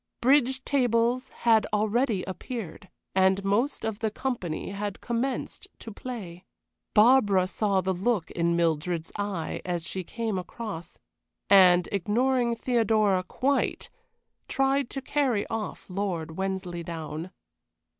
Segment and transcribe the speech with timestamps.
[0.19, 6.43] Bridge tables had already appeared, and most of the company had commenced to play.
[6.95, 10.97] Barbara saw the look in Mildred's eye as she came across,
[11.51, 13.91] and, ignoring Theodora quite,
[14.47, 17.29] tried to carry off Lord Wensleydown.